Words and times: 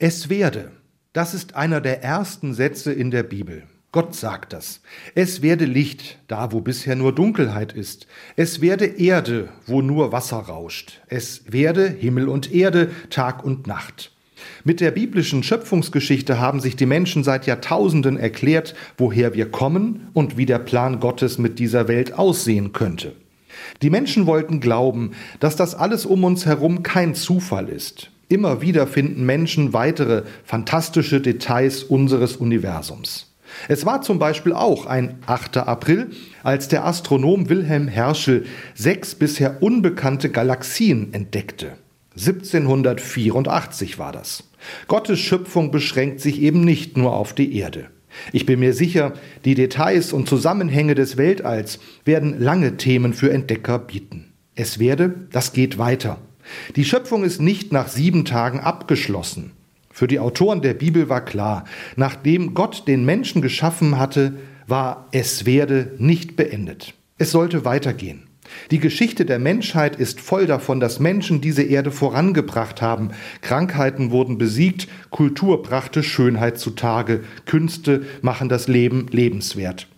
Es 0.00 0.28
werde. 0.28 0.70
Das 1.12 1.34
ist 1.34 1.56
einer 1.56 1.80
der 1.80 2.04
ersten 2.04 2.54
Sätze 2.54 2.92
in 2.92 3.10
der 3.10 3.24
Bibel. 3.24 3.64
Gott 3.90 4.14
sagt 4.14 4.52
das. 4.52 4.80
Es 5.16 5.42
werde 5.42 5.64
Licht, 5.64 6.18
da 6.28 6.52
wo 6.52 6.60
bisher 6.60 6.94
nur 6.94 7.12
Dunkelheit 7.12 7.72
ist. 7.72 8.06
Es 8.36 8.60
werde 8.60 8.86
Erde, 8.86 9.48
wo 9.66 9.82
nur 9.82 10.12
Wasser 10.12 10.36
rauscht. 10.36 11.00
Es 11.08 11.42
werde 11.50 11.88
Himmel 11.88 12.28
und 12.28 12.54
Erde, 12.54 12.92
Tag 13.10 13.42
und 13.44 13.66
Nacht. 13.66 14.12
Mit 14.62 14.80
der 14.80 14.92
biblischen 14.92 15.42
Schöpfungsgeschichte 15.42 16.38
haben 16.38 16.60
sich 16.60 16.76
die 16.76 16.86
Menschen 16.86 17.24
seit 17.24 17.46
Jahrtausenden 17.46 18.16
erklärt, 18.16 18.76
woher 18.98 19.34
wir 19.34 19.50
kommen 19.50 20.10
und 20.12 20.36
wie 20.36 20.46
der 20.46 20.60
Plan 20.60 21.00
Gottes 21.00 21.38
mit 21.38 21.58
dieser 21.58 21.88
Welt 21.88 22.12
aussehen 22.12 22.72
könnte. 22.72 23.16
Die 23.82 23.90
Menschen 23.90 24.26
wollten 24.26 24.60
glauben, 24.60 25.16
dass 25.40 25.56
das 25.56 25.74
alles 25.74 26.06
um 26.06 26.22
uns 26.22 26.46
herum 26.46 26.84
kein 26.84 27.16
Zufall 27.16 27.68
ist. 27.68 28.12
Immer 28.28 28.60
wieder 28.60 28.86
finden 28.86 29.24
Menschen 29.24 29.72
weitere 29.72 30.24
fantastische 30.44 31.20
Details 31.20 31.82
unseres 31.82 32.36
Universums. 32.36 33.34
Es 33.68 33.86
war 33.86 34.02
zum 34.02 34.18
Beispiel 34.18 34.52
auch 34.52 34.84
ein 34.84 35.18
8. 35.26 35.58
April, 35.58 36.10
als 36.42 36.68
der 36.68 36.84
Astronom 36.84 37.48
Wilhelm 37.48 37.88
Herschel 37.88 38.44
sechs 38.74 39.14
bisher 39.14 39.62
unbekannte 39.62 40.28
Galaxien 40.30 41.14
entdeckte. 41.14 41.78
1784 42.16 43.98
war 43.98 44.12
das. 44.12 44.44
Gottes 44.88 45.20
Schöpfung 45.20 45.70
beschränkt 45.70 46.20
sich 46.20 46.42
eben 46.42 46.60
nicht 46.62 46.96
nur 46.96 47.14
auf 47.14 47.32
die 47.32 47.56
Erde. 47.56 47.86
Ich 48.32 48.44
bin 48.44 48.60
mir 48.60 48.74
sicher, 48.74 49.14
die 49.44 49.54
Details 49.54 50.12
und 50.12 50.28
Zusammenhänge 50.28 50.94
des 50.94 51.16
Weltalls 51.16 51.78
werden 52.04 52.38
lange 52.40 52.76
Themen 52.76 53.14
für 53.14 53.30
Entdecker 53.30 53.78
bieten. 53.78 54.32
Es 54.54 54.78
werde, 54.78 55.14
das 55.30 55.52
geht 55.52 55.78
weiter. 55.78 56.18
Die 56.76 56.84
Schöpfung 56.84 57.24
ist 57.24 57.40
nicht 57.40 57.72
nach 57.72 57.88
sieben 57.88 58.24
Tagen 58.24 58.60
abgeschlossen. 58.60 59.52
Für 59.90 60.06
die 60.06 60.20
Autoren 60.20 60.62
der 60.62 60.74
Bibel 60.74 61.08
war 61.08 61.24
klar, 61.24 61.64
nachdem 61.96 62.54
Gott 62.54 62.86
den 62.86 63.04
Menschen 63.04 63.42
geschaffen 63.42 63.98
hatte, 63.98 64.34
war 64.66 65.08
es 65.12 65.44
werde 65.44 65.94
nicht 65.98 66.36
beendet. 66.36 66.94
Es 67.16 67.32
sollte 67.32 67.64
weitergehen. 67.64 68.28
Die 68.70 68.78
Geschichte 68.78 69.24
der 69.24 69.38
Menschheit 69.38 69.96
ist 69.96 70.20
voll 70.20 70.46
davon, 70.46 70.80
dass 70.80 71.00
Menschen 71.00 71.40
diese 71.40 71.62
Erde 71.62 71.90
vorangebracht 71.90 72.80
haben. 72.80 73.10
Krankheiten 73.40 74.10
wurden 74.10 74.38
besiegt, 74.38 74.88
Kultur 75.10 75.62
brachte 75.62 76.02
Schönheit 76.02 76.58
zutage, 76.58 77.24
Künste 77.46 78.04
machen 78.22 78.48
das 78.48 78.68
Leben 78.68 79.06
lebenswert. 79.10 79.88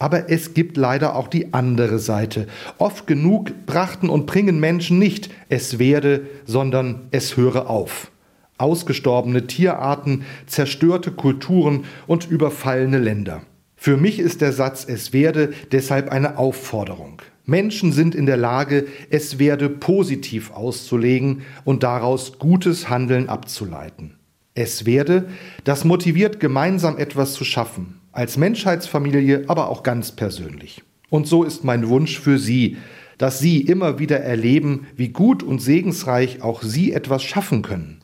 Aber 0.00 0.30
es 0.30 0.54
gibt 0.54 0.78
leider 0.78 1.14
auch 1.14 1.28
die 1.28 1.52
andere 1.52 1.98
Seite. 1.98 2.46
Oft 2.78 3.06
genug 3.06 3.66
brachten 3.66 4.08
und 4.08 4.24
bringen 4.24 4.58
Menschen 4.58 4.98
nicht 4.98 5.30
es 5.50 5.78
werde, 5.78 6.22
sondern 6.46 7.02
es 7.10 7.36
höre 7.36 7.68
auf. 7.68 8.10
Ausgestorbene 8.56 9.46
Tierarten, 9.46 10.24
zerstörte 10.46 11.12
Kulturen 11.12 11.84
und 12.06 12.30
überfallene 12.30 12.98
Länder. 12.98 13.42
Für 13.76 13.98
mich 13.98 14.18
ist 14.18 14.40
der 14.40 14.52
Satz 14.52 14.86
es 14.88 15.12
werde 15.12 15.52
deshalb 15.70 16.10
eine 16.10 16.38
Aufforderung. 16.38 17.20
Menschen 17.44 17.92
sind 17.92 18.14
in 18.14 18.24
der 18.24 18.38
Lage, 18.38 18.86
es 19.10 19.38
werde 19.38 19.68
positiv 19.68 20.50
auszulegen 20.50 21.42
und 21.64 21.82
daraus 21.82 22.38
gutes 22.38 22.88
Handeln 22.88 23.28
abzuleiten. 23.28 24.16
Es 24.54 24.86
werde, 24.86 25.28
das 25.64 25.84
motiviert 25.84 26.40
gemeinsam 26.40 26.96
etwas 26.96 27.34
zu 27.34 27.44
schaffen, 27.44 27.99
als 28.12 28.36
Menschheitsfamilie, 28.36 29.44
aber 29.48 29.68
auch 29.68 29.82
ganz 29.82 30.12
persönlich. 30.12 30.82
Und 31.10 31.26
so 31.26 31.44
ist 31.44 31.64
mein 31.64 31.88
Wunsch 31.88 32.18
für 32.18 32.38
Sie, 32.38 32.76
dass 33.18 33.38
Sie 33.38 33.60
immer 33.60 33.98
wieder 33.98 34.20
erleben, 34.20 34.86
wie 34.96 35.08
gut 35.08 35.42
und 35.42 35.60
segensreich 35.60 36.42
auch 36.42 36.62
Sie 36.62 36.92
etwas 36.92 37.22
schaffen 37.22 37.62
können. 37.62 38.00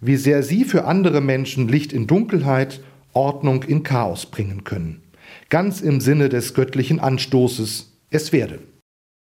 Wie 0.00 0.16
sehr 0.16 0.42
Sie 0.42 0.64
für 0.64 0.84
andere 0.84 1.20
Menschen 1.20 1.68
Licht 1.68 1.92
in 1.92 2.06
Dunkelheit, 2.06 2.80
Ordnung 3.12 3.62
in 3.62 3.82
Chaos 3.82 4.26
bringen 4.26 4.64
können. 4.64 5.02
Ganz 5.48 5.80
im 5.80 6.00
Sinne 6.00 6.28
des 6.28 6.54
göttlichen 6.54 7.00
Anstoßes, 7.00 7.92
es 8.10 8.32
werde. 8.32 8.60